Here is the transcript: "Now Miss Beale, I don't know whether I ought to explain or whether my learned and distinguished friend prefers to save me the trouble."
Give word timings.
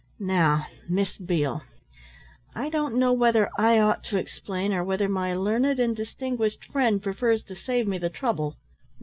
"Now 0.17 0.65
Miss 0.89 1.15
Beale, 1.19 1.61
I 2.55 2.69
don't 2.69 2.95
know 2.95 3.13
whether 3.13 3.51
I 3.55 3.77
ought 3.77 4.03
to 4.05 4.17
explain 4.17 4.73
or 4.73 4.83
whether 4.83 5.07
my 5.07 5.35
learned 5.35 5.79
and 5.79 5.95
distinguished 5.95 6.65
friend 6.65 7.03
prefers 7.03 7.43
to 7.43 7.55
save 7.55 7.87
me 7.87 7.99
the 7.99 8.09
trouble." 8.09 8.55